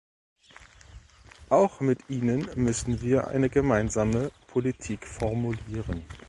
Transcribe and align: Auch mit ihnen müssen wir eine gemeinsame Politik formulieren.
Auch 1.49 1.79
mit 1.79 2.09
ihnen 2.09 2.49
müssen 2.55 3.01
wir 3.01 3.27
eine 3.27 3.51
gemeinsame 3.51 4.31
Politik 4.47 5.05
formulieren. 5.05 6.03